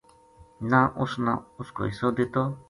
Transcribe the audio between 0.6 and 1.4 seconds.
نہ اُس نا